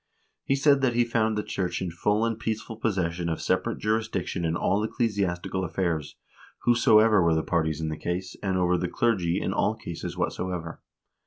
[0.43, 4.43] He said that he found the church in full and peaceful possession of separate jurisdiction
[4.43, 6.15] in all ecclesiastical affairs,
[6.63, 10.81] whosoever were the parties in the case, and over the clergy in all cases whatsoever.